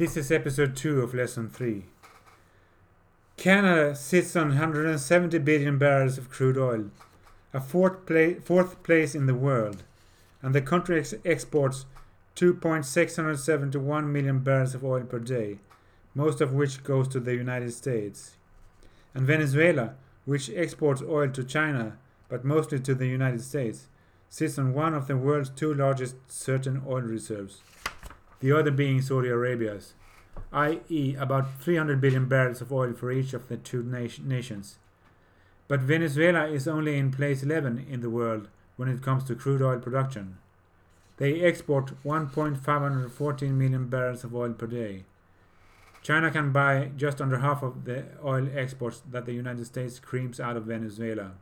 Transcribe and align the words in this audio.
This 0.00 0.16
is 0.16 0.32
episode 0.32 0.76
2 0.76 1.02
of 1.02 1.12
lesson 1.12 1.50
3. 1.50 1.84
Canada 3.36 3.94
sits 3.94 4.34
on 4.34 4.48
170 4.48 5.38
billion 5.40 5.76
barrels 5.76 6.16
of 6.16 6.30
crude 6.30 6.56
oil, 6.56 6.86
a 7.52 7.60
fourth, 7.60 8.06
pla- 8.06 8.40
fourth 8.42 8.82
place 8.82 9.14
in 9.14 9.26
the 9.26 9.34
world, 9.34 9.82
and 10.40 10.54
the 10.54 10.62
country 10.62 11.00
ex- 11.00 11.12
exports 11.22 11.84
2.671 12.34 14.06
million 14.06 14.38
barrels 14.38 14.74
of 14.74 14.86
oil 14.86 15.02
per 15.02 15.18
day, 15.18 15.58
most 16.14 16.40
of 16.40 16.54
which 16.54 16.82
goes 16.82 17.06
to 17.08 17.20
the 17.20 17.34
United 17.34 17.74
States. 17.74 18.36
And 19.12 19.26
Venezuela, 19.26 19.96
which 20.24 20.48
exports 20.48 21.02
oil 21.02 21.28
to 21.28 21.44
China 21.44 21.98
but 22.30 22.42
mostly 22.42 22.80
to 22.80 22.94
the 22.94 23.06
United 23.06 23.42
States, 23.42 23.88
sits 24.30 24.58
on 24.58 24.72
one 24.72 24.94
of 24.94 25.08
the 25.08 25.16
world's 25.18 25.50
two 25.50 25.74
largest 25.74 26.16
certain 26.26 26.80
oil 26.88 27.02
reserves, 27.02 27.60
the 28.40 28.52
other 28.52 28.70
being 28.70 29.00
Saudi 29.00 29.28
Arabia's, 29.28 29.94
i.e., 30.52 31.14
about 31.18 31.60
300 31.60 32.00
billion 32.00 32.26
barrels 32.26 32.60
of 32.60 32.72
oil 32.72 32.92
for 32.92 33.12
each 33.12 33.34
of 33.34 33.48
the 33.48 33.56
two 33.56 33.82
nation- 33.82 34.26
nations. 34.28 34.78
But 35.68 35.80
Venezuela 35.80 36.48
is 36.48 36.66
only 36.66 36.98
in 36.98 37.12
place 37.12 37.42
11 37.42 37.86
in 37.88 38.00
the 38.00 38.10
world 38.10 38.48
when 38.76 38.88
it 38.88 39.02
comes 39.02 39.24
to 39.24 39.34
crude 39.34 39.62
oil 39.62 39.78
production. 39.78 40.38
They 41.18 41.42
export 41.42 42.02
1.514 42.02 43.50
million 43.50 43.88
barrels 43.88 44.24
of 44.24 44.34
oil 44.34 44.54
per 44.54 44.66
day. 44.66 45.04
China 46.02 46.30
can 46.30 46.50
buy 46.50 46.90
just 46.96 47.20
under 47.20 47.38
half 47.38 47.62
of 47.62 47.84
the 47.84 48.04
oil 48.24 48.48
exports 48.54 49.02
that 49.10 49.26
the 49.26 49.34
United 49.34 49.66
States 49.66 49.98
creams 49.98 50.40
out 50.40 50.56
of 50.56 50.64
Venezuela. 50.64 51.32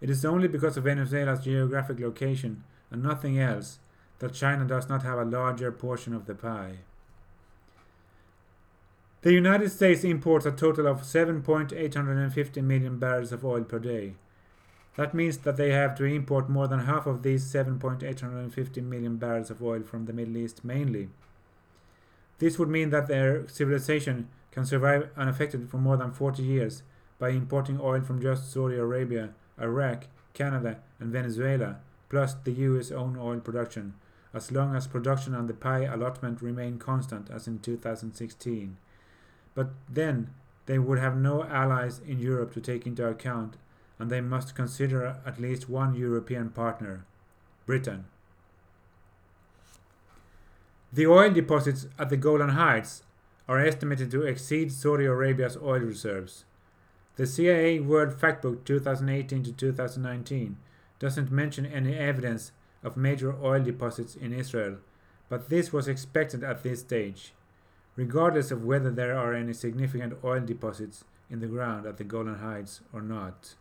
It 0.00 0.10
is 0.10 0.24
only 0.24 0.48
because 0.48 0.76
of 0.76 0.84
Venezuela's 0.84 1.44
geographic 1.44 2.00
location 2.00 2.64
and 2.90 3.02
nothing 3.02 3.38
else 3.38 3.78
that 4.18 4.34
China 4.34 4.64
does 4.64 4.88
not 4.88 5.02
have 5.02 5.18
a 5.18 5.24
larger 5.24 5.70
portion 5.70 6.14
of 6.14 6.26
the 6.26 6.34
pie. 6.34 6.78
The 9.22 9.32
United 9.32 9.70
States 9.70 10.04
imports 10.04 10.46
a 10.46 10.52
total 10.52 10.86
of 10.86 11.02
7.850 11.02 12.62
million 12.62 12.98
barrels 12.98 13.32
of 13.32 13.44
oil 13.44 13.64
per 13.64 13.78
day. 13.78 14.14
That 14.96 15.14
means 15.14 15.38
that 15.38 15.56
they 15.56 15.70
have 15.70 15.96
to 15.96 16.04
import 16.04 16.48
more 16.48 16.68
than 16.68 16.80
half 16.80 17.06
of 17.06 17.22
these 17.22 17.44
7.850 17.52 18.82
million 18.82 19.16
barrels 19.16 19.50
of 19.50 19.62
oil 19.62 19.82
from 19.82 20.06
the 20.06 20.12
Middle 20.12 20.36
East 20.36 20.64
mainly. 20.64 21.08
This 22.38 22.58
would 22.58 22.68
mean 22.68 22.90
that 22.90 23.08
their 23.08 23.46
civilization 23.48 24.28
can 24.52 24.64
survive 24.64 25.10
unaffected 25.16 25.68
for 25.68 25.78
more 25.78 25.96
than 25.96 26.12
40 26.12 26.42
years 26.42 26.82
by 27.18 27.30
importing 27.30 27.80
oil 27.80 28.00
from 28.00 28.22
just 28.22 28.52
Saudi 28.52 28.76
Arabia, 28.76 29.30
Iraq, 29.60 30.06
Canada, 30.34 30.78
and 31.00 31.12
Venezuela, 31.12 31.78
plus 32.08 32.34
the 32.34 32.52
US 32.52 32.90
own 32.90 33.16
oil 33.18 33.40
production, 33.40 33.94
as 34.34 34.52
long 34.52 34.74
as 34.74 34.86
production 34.86 35.34
and 35.34 35.48
the 35.48 35.54
pie 35.54 35.84
allotment 35.84 36.42
remain 36.42 36.78
constant 36.78 37.30
as 37.30 37.46
in 37.46 37.58
2016. 37.58 38.76
But 39.54 39.70
then 39.88 40.30
they 40.66 40.78
would 40.78 40.98
have 40.98 41.16
no 41.16 41.44
allies 41.44 42.00
in 42.06 42.18
Europe 42.18 42.52
to 42.54 42.60
take 42.60 42.86
into 42.86 43.06
account, 43.06 43.56
and 43.98 44.10
they 44.10 44.20
must 44.20 44.54
consider 44.54 45.16
at 45.26 45.40
least 45.40 45.68
one 45.68 45.94
European 45.94 46.50
partner 46.50 47.04
Britain. 47.66 48.04
The 50.92 51.06
oil 51.06 51.30
deposits 51.30 51.86
at 51.98 52.08
the 52.08 52.16
Golan 52.16 52.50
Heights 52.50 53.02
are 53.46 53.58
estimated 53.58 54.10
to 54.10 54.22
exceed 54.22 54.72
Saudi 54.72 55.04
Arabia's 55.04 55.56
oil 55.56 55.80
reserves. 55.80 56.44
The 57.16 57.26
CIA 57.26 57.80
World 57.80 58.14
Factbook 58.14 58.64
2018 58.64 59.42
to 59.44 59.52
2019 59.52 60.56
doesn't 60.98 61.30
mention 61.30 61.66
any 61.66 61.94
evidence 61.94 62.52
of 62.82 62.96
major 62.96 63.34
oil 63.42 63.62
deposits 63.62 64.14
in 64.14 64.32
Israel, 64.32 64.76
but 65.28 65.48
this 65.48 65.72
was 65.72 65.88
expected 65.88 66.42
at 66.42 66.62
this 66.62 66.80
stage, 66.80 67.32
regardless 67.96 68.50
of 68.50 68.64
whether 68.64 68.90
there 68.90 69.16
are 69.16 69.34
any 69.34 69.52
significant 69.52 70.14
oil 70.24 70.40
deposits 70.40 71.04
in 71.30 71.40
the 71.40 71.46
ground 71.46 71.86
at 71.86 71.96
the 71.98 72.04
Golan 72.04 72.38
Heights 72.38 72.80
or 72.92 73.02
not. 73.02 73.54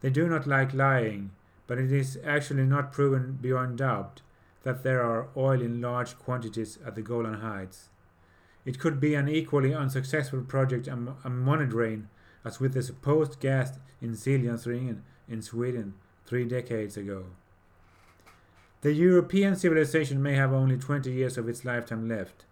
They 0.00 0.10
do 0.10 0.28
not 0.28 0.46
like 0.46 0.72
lying, 0.72 1.30
but 1.66 1.78
it 1.78 1.90
is 1.90 2.18
actually 2.24 2.64
not 2.64 2.92
proven 2.92 3.38
beyond 3.40 3.78
doubt 3.78 4.22
that 4.62 4.82
there 4.82 5.02
are 5.02 5.28
oil 5.36 5.60
in 5.60 5.80
large 5.80 6.18
quantities 6.18 6.78
at 6.86 6.94
the 6.94 7.02
Golan 7.02 7.40
Heights. 7.40 7.88
It 8.64 8.78
could 8.78 9.00
be 9.00 9.14
an 9.14 9.28
equally 9.28 9.74
unsuccessful 9.74 10.42
project 10.42 10.86
and 10.86 11.10
a 11.24 11.30
money 11.30 11.66
drain 11.66 12.08
as 12.44 12.60
with 12.60 12.74
the 12.74 12.82
supposed 12.82 13.40
gas 13.40 13.78
in 14.00 14.12
Siljansringen 14.12 15.00
in 15.28 15.42
Sweden 15.42 15.94
three 16.26 16.44
decades 16.44 16.96
ago. 16.96 17.24
The 18.80 18.92
European 18.92 19.56
civilization 19.56 20.22
may 20.22 20.34
have 20.34 20.52
only 20.52 20.76
20 20.76 21.10
years 21.10 21.36
of 21.36 21.48
its 21.48 21.64
lifetime 21.64 22.08
left, 22.08 22.44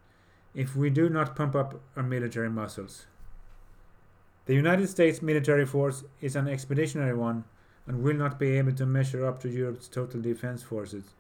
if 0.55 0.75
we 0.75 0.91
do 0.91 1.09
not 1.09 1.37
pump 1.37 1.55
up 1.55 1.81
our 1.97 2.03
military 2.03 2.51
muscles. 2.51 3.07
The 4.47 4.55
United 4.55 4.89
States 4.89 5.23
military 5.23 5.67
force 5.67 6.05
is 6.21 6.35
an 6.35 6.49
expeditionary 6.49 7.15
one 7.15 7.45
and 7.87 8.03
will 8.03 8.17
not 8.17 8.39
be 8.39 8.59
able 8.59 8.73
to 8.73 8.87
measure 8.87 9.27
up 9.27 9.41
to 9.41 9.49
Europe's 9.49 9.89
total 9.89 10.21
defense 10.21 10.63
forces, 10.63 11.15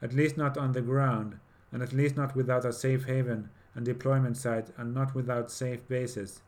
at 0.00 0.14
least 0.14 0.36
not 0.36 0.56
on 0.56 0.72
the 0.72 0.82
ground, 0.82 1.38
and 1.72 1.82
at 1.82 1.92
least 1.92 2.16
not 2.16 2.34
without 2.34 2.64
a 2.64 2.72
safe 2.72 3.04
haven 3.04 3.50
and 3.74 3.84
deployment 3.84 4.36
site 4.36 4.68
and 4.78 4.94
not 4.94 5.14
without 5.14 5.50
safe 5.50 5.86
bases. 5.88 6.40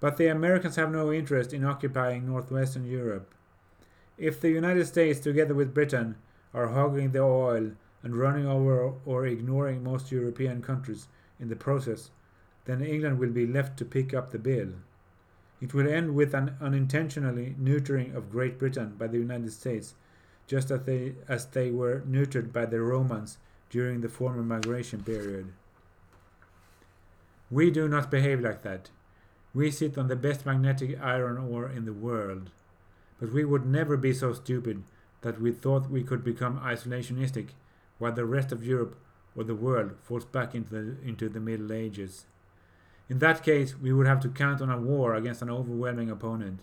But 0.00 0.16
the 0.16 0.26
Americans 0.26 0.76
have 0.76 0.90
no 0.90 1.12
interest 1.12 1.52
in 1.52 1.64
occupying 1.64 2.26
northwestern 2.26 2.84
Europe. 2.84 3.34
If 4.22 4.40
the 4.40 4.50
United 4.50 4.86
States, 4.86 5.18
together 5.18 5.52
with 5.52 5.74
Britain, 5.74 6.14
are 6.54 6.68
hogging 6.68 7.10
the 7.10 7.18
oil 7.18 7.72
and 8.04 8.16
running 8.16 8.46
over 8.46 8.94
or 9.04 9.26
ignoring 9.26 9.82
most 9.82 10.12
European 10.12 10.62
countries 10.62 11.08
in 11.40 11.48
the 11.48 11.56
process, 11.56 12.10
then 12.64 12.82
England 12.82 13.18
will 13.18 13.30
be 13.30 13.48
left 13.48 13.76
to 13.78 13.84
pick 13.84 14.14
up 14.14 14.30
the 14.30 14.38
bill. 14.38 14.68
It 15.60 15.74
will 15.74 15.88
end 15.88 16.14
with 16.14 16.34
an 16.34 16.54
unintentionally 16.60 17.56
neutering 17.60 18.14
of 18.14 18.30
Great 18.30 18.60
Britain 18.60 18.94
by 18.96 19.08
the 19.08 19.18
United 19.18 19.50
States, 19.50 19.94
just 20.46 20.70
as 20.70 20.82
they, 20.82 21.14
as 21.26 21.46
they 21.46 21.72
were 21.72 22.04
neutered 22.08 22.52
by 22.52 22.66
the 22.66 22.80
Romans 22.80 23.38
during 23.70 24.02
the 24.02 24.08
former 24.08 24.44
migration 24.44 25.02
period. 25.02 25.52
We 27.50 27.72
do 27.72 27.88
not 27.88 28.08
behave 28.08 28.40
like 28.40 28.62
that. 28.62 28.88
We 29.52 29.72
sit 29.72 29.98
on 29.98 30.06
the 30.06 30.14
best 30.14 30.46
magnetic 30.46 30.96
iron 31.02 31.38
ore 31.38 31.68
in 31.68 31.86
the 31.86 31.92
world. 31.92 32.50
But 33.22 33.32
we 33.32 33.44
would 33.44 33.64
never 33.64 33.96
be 33.96 34.12
so 34.12 34.32
stupid 34.32 34.82
that 35.20 35.40
we 35.40 35.52
thought 35.52 35.88
we 35.88 36.02
could 36.02 36.24
become 36.24 36.58
isolationistic 36.58 37.50
while 37.98 38.10
the 38.10 38.24
rest 38.24 38.50
of 38.50 38.66
Europe 38.66 38.96
or 39.36 39.44
the 39.44 39.54
world 39.54 39.92
falls 40.02 40.24
back 40.24 40.56
into 40.56 40.70
the, 40.70 41.08
into 41.08 41.28
the 41.28 41.38
Middle 41.38 41.72
Ages. 41.72 42.26
In 43.08 43.20
that 43.20 43.44
case, 43.44 43.78
we 43.78 43.92
would 43.92 44.08
have 44.08 44.18
to 44.22 44.28
count 44.28 44.60
on 44.60 44.70
a 44.70 44.76
war 44.76 45.14
against 45.14 45.40
an 45.40 45.50
overwhelming 45.50 46.10
opponent. 46.10 46.62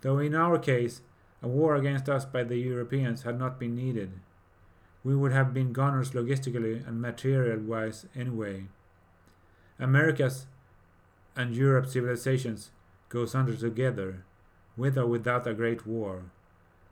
Though 0.00 0.18
in 0.18 0.34
our 0.34 0.58
case, 0.58 1.00
a 1.44 1.46
war 1.46 1.76
against 1.76 2.08
us 2.08 2.24
by 2.24 2.42
the 2.42 2.56
Europeans 2.56 3.22
had 3.22 3.38
not 3.38 3.60
been 3.60 3.76
needed. 3.76 4.14
We 5.04 5.14
would 5.14 5.30
have 5.30 5.54
been 5.54 5.72
gunners 5.72 6.10
logistically 6.10 6.84
and 6.88 7.00
material 7.00 7.60
wise 7.60 8.04
anyway. 8.16 8.64
America's 9.78 10.46
and 11.36 11.54
Europe's 11.54 11.92
civilizations 11.92 12.72
goes 13.08 13.32
under 13.36 13.54
together, 13.54 14.24
with 14.78 14.96
or 14.96 15.06
without 15.06 15.46
a 15.46 15.52
great 15.52 15.86
war. 15.86 16.22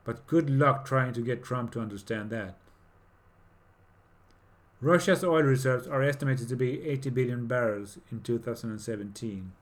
But 0.05 0.27
good 0.27 0.51
luck 0.51 0.85
trying 0.85 1.15
to 1.15 1.23
get 1.23 1.43
Trump 1.43 1.73
to 1.73 1.81
understand 1.81 2.31
that. 2.31 2.57
Russia's 4.81 5.25
oil 5.25 5.43
reserves 5.43 5.87
are 5.87 6.03
estimated 6.03 6.49
to 6.49 6.57
be 6.57 6.83
80 6.87 7.11
billion 7.11 7.47
barrels 7.47 7.99
in 8.13 8.21
2017. 8.21 9.53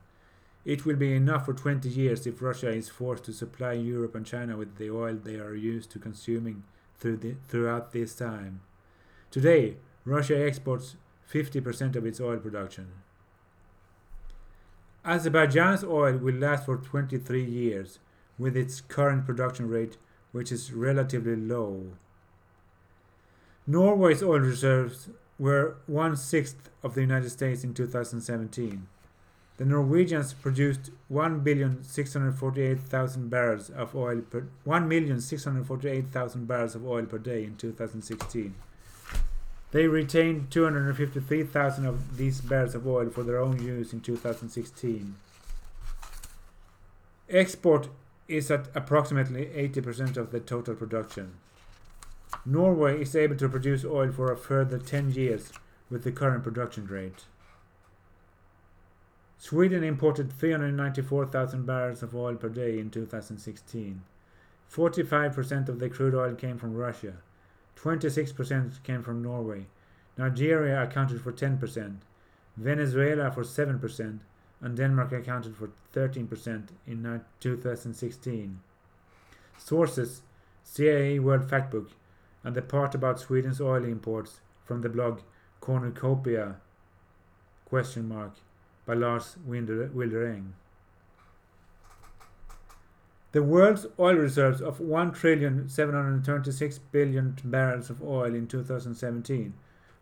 It 0.65 0.85
will 0.85 0.95
be 0.95 1.13
enough 1.13 1.45
for 1.45 1.53
20 1.53 1.87
years 1.87 2.27
if 2.27 2.41
Russia 2.41 2.69
is 2.69 2.89
forced 2.89 3.23
to 3.25 3.33
supply 3.33 3.73
Europe 3.73 4.15
and 4.15 4.25
China 4.25 4.57
with 4.57 4.77
the 4.77 4.89
oil 4.89 5.15
they 5.15 5.35
are 5.35 5.55
used 5.55 5.91
to 5.91 5.99
consuming 5.99 6.63
through 6.99 7.17
the, 7.17 7.35
throughout 7.47 7.93
this 7.93 8.15
time. 8.15 8.61
Today, 9.31 9.77
Russia 10.03 10.37
exports 10.45 10.95
50% 11.31 11.95
of 11.95 12.05
its 12.05 12.19
oil 12.19 12.37
production. 12.37 12.87
Azerbaijan's 15.05 15.83
oil 15.83 16.17
will 16.17 16.35
last 16.35 16.65
for 16.65 16.77
23 16.77 17.43
years 17.43 17.99
with 18.37 18.57
its 18.57 18.81
current 18.81 19.25
production 19.25 19.69
rate, 19.69 19.97
which 20.31 20.51
is 20.51 20.73
relatively 20.73 21.35
low. 21.35 21.83
Norway's 23.67 24.21
oil 24.21 24.39
reserves 24.39 25.09
were 25.39 25.75
one 25.87 26.15
sixth 26.15 26.69
of 26.83 26.95
the 26.95 27.01
United 27.01 27.29
States 27.29 27.63
in 27.63 27.73
2017. 27.73 28.87
The 29.57 29.65
Norwegians 29.65 30.33
produced 30.33 30.91
1,648,000 31.11 33.29
barrels 33.29 33.69
of 33.69 33.95
oil 33.95 34.21
per 34.21 34.47
1,648,000 34.67 36.45
barrels 36.45 36.75
of 36.75 36.85
oil 36.85 37.05
per 37.05 37.17
day 37.17 37.45
in 37.45 37.55
2016. 37.55 38.53
They 39.71 39.87
retained 39.87 40.51
253,000 40.51 41.85
of 41.85 42.17
these 42.17 42.41
barrels 42.41 42.75
of 42.75 42.85
oil 42.85 43.09
for 43.09 43.23
their 43.23 43.39
own 43.39 43.63
use 43.63 43.93
in 43.93 44.01
2016. 44.01 45.15
Export 47.29 47.87
is 48.27 48.49
at 48.49 48.67
approximately 48.75 49.45
80% 49.45 50.17
of 50.17 50.31
the 50.31 50.39
total 50.39 50.75
production. 50.75 51.35
Norway 52.45 53.01
is 53.01 53.15
able 53.15 53.35
to 53.37 53.49
produce 53.49 53.85
oil 53.85 54.11
for 54.11 54.31
a 54.31 54.37
further 54.37 54.77
10 54.77 55.11
years 55.11 55.51
with 55.89 56.03
the 56.03 56.11
current 56.11 56.43
production 56.43 56.87
rate. 56.87 57.25
Sweden 59.37 59.83
imported 59.83 60.31
394,000 60.33 61.65
barrels 61.65 62.01
of 62.01 62.15
oil 62.15 62.35
per 62.35 62.49
day 62.49 62.79
in 62.79 62.89
2016. 62.89 64.01
45% 64.73 65.69
of 65.69 65.79
the 65.79 65.89
crude 65.89 66.15
oil 66.15 66.33
came 66.33 66.57
from 66.57 66.73
Russia. 66.73 67.13
26% 67.77 68.81
came 68.83 69.03
from 69.03 69.21
Norway. 69.21 69.67
Nigeria 70.17 70.81
accounted 70.81 71.21
for 71.21 71.31
10%, 71.31 71.97
Venezuela 72.57 73.31
for 73.31 73.43
7%, 73.43 74.19
and 74.61 74.77
Denmark 74.77 75.11
accounted 75.11 75.55
for 75.55 75.69
13% 75.93 76.69
in 76.87 77.21
2016. 77.39 78.59
Sources 79.57 80.21
CIA 80.63 81.19
World 81.19 81.47
Factbook 81.47 81.89
and 82.43 82.55
the 82.55 82.61
part 82.61 82.95
about 82.95 83.19
Sweden's 83.19 83.61
oil 83.61 83.83
imports 83.83 84.39
from 84.63 84.81
the 84.81 84.89
blog 84.89 85.21
Cornucopia 85.61 86.55
question 87.65 88.07
mark 88.07 88.33
by 88.85 88.93
Lars 88.93 89.37
Wilderäng. 89.47 90.51
The 93.31 93.43
world's 93.43 93.85
oil 93.99 94.15
reserves 94.15 94.61
of 94.61 94.79
1,726 94.79 96.77
billion 96.77 97.35
barrels 97.43 97.89
of 97.89 98.01
oil 98.01 98.33
in 98.33 98.47
2017 98.47 99.53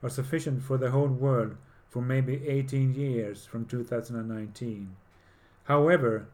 are 0.04 0.10
sufficient 0.10 0.62
for 0.62 0.78
the 0.78 0.92
whole 0.92 1.08
world 1.08 1.56
for 1.94 2.02
maybe 2.02 2.48
18 2.48 2.96
years 2.96 3.46
from 3.46 3.66
2019. 3.66 4.96
However, 5.66 6.26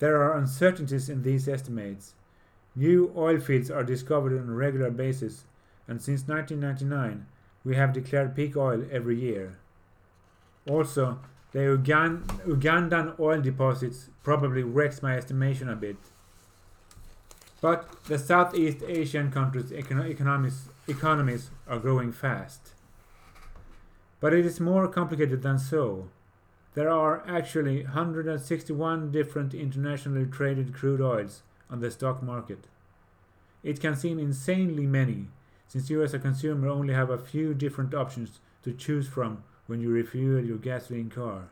there 0.00 0.20
are 0.20 0.36
uncertainties 0.36 1.08
in 1.08 1.22
these 1.22 1.48
estimates. 1.48 2.14
New 2.74 3.12
oil 3.16 3.38
fields 3.38 3.70
are 3.70 3.84
discovered 3.84 4.36
on 4.36 4.48
a 4.48 4.52
regular 4.52 4.90
basis, 4.90 5.44
and 5.86 6.02
since 6.02 6.26
1999 6.26 7.26
we 7.62 7.76
have 7.76 7.92
declared 7.92 8.34
peak 8.34 8.56
oil 8.56 8.84
every 8.90 9.18
year. 9.20 9.56
Also, 10.68 11.20
the 11.52 11.60
Ugan- 11.60 12.24
Ugandan 12.44 13.18
oil 13.20 13.40
deposits 13.40 14.10
probably 14.24 14.64
wrecks 14.64 15.00
my 15.00 15.16
estimation 15.16 15.68
a 15.68 15.76
bit. 15.76 15.96
But 17.60 18.02
the 18.06 18.18
Southeast 18.18 18.82
Asian 18.82 19.30
countries' 19.30 19.70
economies, 19.70 20.68
economies 20.88 21.50
are 21.68 21.78
growing 21.78 22.10
fast. 22.10 22.73
But 24.24 24.32
it 24.32 24.46
is 24.46 24.58
more 24.58 24.88
complicated 24.88 25.42
than 25.42 25.58
so. 25.58 26.08
There 26.72 26.88
are 26.88 27.22
actually 27.28 27.84
161 27.84 29.12
different 29.12 29.52
internationally 29.52 30.24
traded 30.24 30.72
crude 30.72 31.02
oils 31.02 31.42
on 31.68 31.80
the 31.80 31.90
stock 31.90 32.22
market. 32.22 32.66
It 33.62 33.82
can 33.82 33.94
seem 33.94 34.18
insanely 34.18 34.86
many, 34.86 35.26
since 35.68 35.90
you 35.90 36.02
as 36.02 36.14
a 36.14 36.18
consumer 36.18 36.68
only 36.68 36.94
have 36.94 37.10
a 37.10 37.18
few 37.18 37.52
different 37.52 37.92
options 37.92 38.40
to 38.62 38.72
choose 38.72 39.06
from 39.06 39.44
when 39.66 39.82
you 39.82 39.90
refuel 39.90 40.42
your 40.42 40.56
gasoline 40.56 41.10
car. 41.10 41.50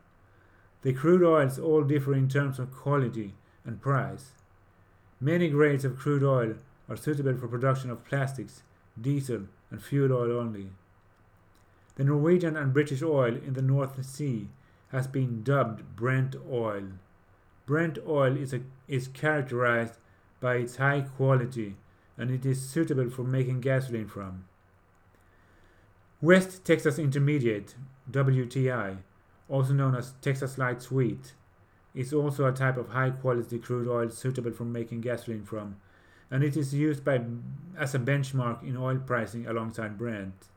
The 0.81 0.95
crude 0.95 1.23
oils 1.23 1.59
all 1.59 1.83
differ 1.83 2.15
in 2.15 2.27
terms 2.27 2.59
of 2.59 2.73
quality 2.73 3.35
and 3.67 3.83
price. 3.83 4.31
Many 5.21 5.51
grades 5.51 5.85
of 5.85 5.99
crude 5.99 6.25
oil 6.25 6.55
are 6.89 6.97
suitable 6.97 7.37
for 7.37 7.49
production 7.49 7.91
of 7.91 8.07
plastics, 8.07 8.63
diesel, 8.99 9.43
and 9.71 9.83
fuel 9.83 10.11
oil 10.11 10.41
only. 10.41 10.71
The 11.97 12.05
Norwegian 12.05 12.57
and 12.57 12.73
British 12.73 13.03
oil 13.03 13.37
in 13.37 13.53
the 13.53 13.63
North 13.63 14.05
Sea 14.05 14.49
has 14.89 15.07
been 15.07 15.43
dubbed 15.43 15.97
Brent 15.97 16.37
oil. 16.51 16.85
Brent 17.67 17.99
oil 18.07 18.37
is, 18.37 18.53
a, 18.53 18.61
is 18.89 19.09
characterized 19.09 19.99
by 20.41 20.57
its 20.57 20.77
high 20.77 21.03
quality 21.03 21.77
and 22.17 22.31
it 22.31 22.47
is 22.47 22.69
suitable 22.69 23.11
for 23.11 23.25
making 23.25 23.61
gasoline 23.61 24.09
from. 24.09 24.45
West 26.21 26.65
Texas 26.65 26.99
Intermediate, 26.99 27.75
WTI, 28.11 28.99
also 29.49 29.73
known 29.73 29.95
as 29.95 30.15
Texas 30.21 30.57
Light 30.57 30.81
Sweet, 30.81 31.33
is 31.95 32.13
also 32.13 32.47
a 32.47 32.53
type 32.53 32.77
of 32.77 32.91
high 32.91 33.11
quality 33.11 33.59
crude 33.59 33.89
oil 33.89 34.09
suitable 34.09 34.53
for 34.53 34.65
making 34.65 35.01
gasoline 35.01 35.45
from, 35.45 35.77
and 36.31 36.43
it 36.43 36.57
is 36.57 36.73
used 36.73 37.05
by, 37.05 37.21
as 37.77 37.95
a 37.95 37.99
benchmark 37.99 38.63
in 38.63 38.77
oil 38.77 38.99
pricing 38.99 39.47
alongside 39.47 39.99
Brent. 39.99 40.49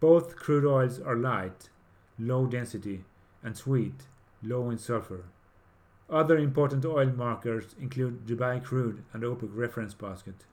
Both 0.00 0.36
crude 0.36 0.64
oils 0.64 1.00
are 1.00 1.16
light, 1.16 1.70
low 2.18 2.46
density, 2.46 3.04
and 3.42 3.56
sweet, 3.56 4.02
low 4.42 4.70
in 4.70 4.78
sulfur. 4.78 5.24
Other 6.10 6.36
important 6.36 6.84
oil 6.84 7.06
markers 7.06 7.74
include 7.80 8.26
Dubai 8.26 8.62
crude 8.62 9.04
and 9.12 9.22
OPEC 9.22 9.50
reference 9.52 9.94
basket. 9.94 10.44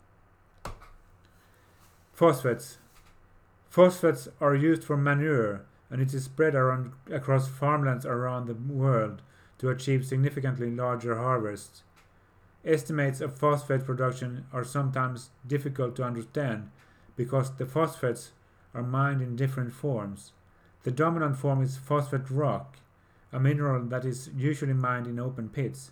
Phosphates. 2.14 2.78
Phosphates 3.70 4.28
are 4.40 4.56
used 4.56 4.84
for 4.84 4.96
manure 4.96 5.66
and 5.90 6.02
it 6.02 6.14
is 6.14 6.24
spread 6.24 6.56
around, 6.56 6.94
across 7.12 7.50
farmlands 7.50 8.06
around 8.06 8.48
the 8.48 8.54
world 8.54 9.22
to 9.58 9.70
achieve 9.70 10.06
significantly 10.06 10.72
larger 10.72 11.18
harvests. 11.18 11.84
Estimates 12.64 13.22
of 13.22 13.38
phosphate 13.38 13.86
production 13.86 14.46
are 14.54 14.64
sometimes 14.64 15.32
difficult 15.46 15.96
to 15.96 16.04
understand 16.04 16.72
because 17.16 17.52
the 17.58 17.66
phosphates 17.66 18.32
are 18.74 18.84
mined 18.84 19.22
in 19.22 19.36
different 19.36 19.74
forms. 19.74 20.32
The 20.84 20.92
dominant 20.92 21.38
form 21.38 21.62
is 21.62 21.78
phosphate 21.78 22.30
rock, 22.30 22.78
a 23.32 23.40
mineral 23.40 23.84
that 23.86 24.06
is 24.06 24.30
usually 24.36 24.74
mined 24.74 25.08
in 25.08 25.20
open 25.20 25.50
pits. 25.50 25.92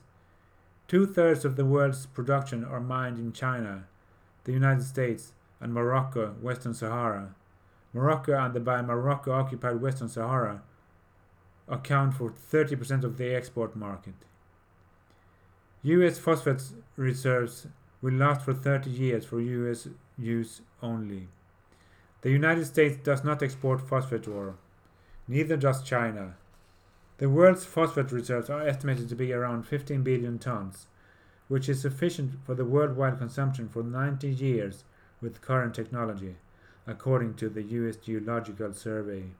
Two 0.88 1.06
thirds 1.06 1.46
of 1.46 1.56
the 1.56 1.66
world's 1.66 2.06
production 2.08 2.64
are 2.64 2.80
mined 2.80 3.20
in 3.20 3.32
China, 3.32 3.86
the 4.46 4.54
United 4.54 4.84
States, 4.84 5.34
and 5.60 5.74
Morocco, 5.74 6.36
Western 6.42 6.74
Sahara. 6.74 7.36
Morocco 7.94 8.38
and 8.38 8.54
the 8.54 8.60
by 8.60 8.82
Morocco 8.82 9.32
occupied 9.32 9.82
Western 9.82 10.10
Sahara 10.10 10.62
account 11.68 12.16
for 12.16 12.32
30% 12.32 13.04
of 13.04 13.18
the 13.18 13.34
export 13.36 13.76
market. 13.76 14.16
US 15.84 16.18
phosphate 16.18 16.64
reserves 16.96 17.68
will 18.02 18.14
last 18.14 18.44
for 18.44 18.54
30 18.54 18.90
years 18.90 19.26
for 19.26 19.40
US 19.40 19.88
use 20.18 20.62
only. 20.82 21.28
The 22.22 22.32
United 22.32 22.66
States 22.66 22.98
does 23.02 23.24
not 23.24 23.42
export 23.42 23.88
phosphate 23.88 24.28
ore, 24.28 24.56
neither 25.28 25.56
does 25.56 25.84
China. 25.84 26.36
The 27.18 27.30
world's 27.30 27.66
phosphate 27.66 28.12
reserves 28.12 28.50
are 28.50 28.68
estimated 28.68 29.08
to 29.10 29.16
be 29.16 29.32
around 29.32 29.64
15 29.64 30.04
billion 30.04 30.38
tons, 30.38 30.88
which 31.48 31.70
is 31.70 31.82
sufficient 31.82 32.34
for 32.46 32.56
the 32.56 32.66
worldwide 32.66 33.20
consumption 33.20 33.70
for 33.70 33.84
90 33.84 34.28
years 34.30 34.84
with 35.22 35.42
current 35.42 35.74
technology, 35.74 36.36
according 36.86 37.36
to 37.36 37.50
the 37.50 37.64
US 37.64 37.96
Geological 37.96 38.74
Survey. 38.74 39.32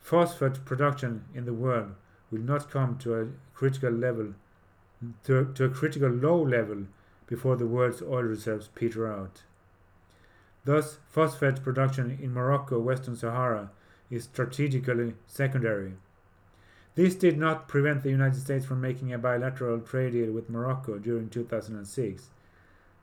Phosphate 0.00 0.64
production 0.64 1.24
in 1.34 1.44
the 1.44 1.54
world 1.54 1.94
will 2.30 2.40
not 2.40 2.70
come 2.70 2.96
to 2.98 3.14
a 3.14 3.28
critical 3.54 3.90
level 3.90 4.34
to, 5.24 5.52
to 5.54 5.64
a 5.64 5.70
critical 5.70 6.08
low 6.08 6.42
level 6.42 6.86
before 7.26 7.56
the 7.56 7.66
world's 7.66 8.02
oil 8.02 8.22
reserves 8.22 8.68
peter 8.74 9.10
out. 9.10 9.42
Thus, 10.64 10.98
phosphate 11.10 11.62
production 11.62 12.18
in 12.20 12.32
Morocco, 12.32 12.78
Western 12.78 13.16
Sahara, 13.16 13.70
is 14.10 14.24
strategically 14.24 15.14
secondary. 15.26 15.94
This 16.94 17.14
did 17.14 17.36
not 17.36 17.68
prevent 17.68 18.02
the 18.02 18.10
United 18.10 18.40
States 18.40 18.64
from 18.64 18.80
making 18.80 19.12
a 19.12 19.18
bilateral 19.18 19.80
trade 19.80 20.12
deal 20.12 20.32
with 20.32 20.48
Morocco 20.48 20.98
during 20.98 21.28
2006. 21.28 22.30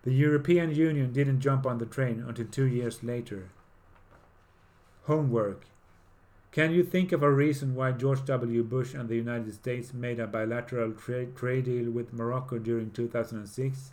The 0.04 0.14
European 0.14 0.74
Union 0.74 1.12
didn't 1.12 1.42
jump 1.42 1.66
on 1.66 1.78
the 1.78 1.86
train 1.86 2.24
until 2.26 2.46
two 2.46 2.66
years 2.66 3.04
later. 3.04 3.50
Homework. 5.04 5.66
Can 6.52 6.72
you 6.72 6.84
think 6.84 7.12
of 7.12 7.22
a 7.22 7.32
reason 7.32 7.76
why 7.76 7.92
George 7.92 8.26
W. 8.26 8.64
Bush 8.64 8.94
and 8.94 9.08
the 9.08 9.16
United 9.16 9.54
States 9.54 9.94
made 9.94 10.20
a 10.20 10.28
bilateral 10.28 10.92
trade, 10.94 11.36
trade 11.36 11.66
deal 11.66 11.92
with 11.92 12.14
Morocco 12.14 12.58
during 12.58 12.92
2006? 12.92 13.92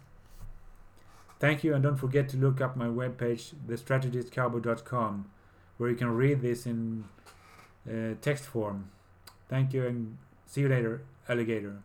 Thank 1.39 1.63
you, 1.63 1.73
and 1.75 1.83
don't 1.83 1.97
forget 1.97 2.29
to 2.31 2.37
look 2.37 2.61
up 2.61 2.77
my 2.77 2.87
webpage, 2.87 3.55
thestrategistcowboy.com, 3.69 5.31
where 5.77 5.91
you 5.91 5.97
can 5.97 6.11
read 6.11 6.43
this 6.43 6.67
in 6.67 7.05
uh, 7.89 8.15
text 8.21 8.45
form. 8.45 8.91
Thank 9.49 9.73
you, 9.73 9.87
and 9.87 10.19
see 10.47 10.63
you 10.63 10.69
later, 10.69 11.03
alligator. 11.29 11.83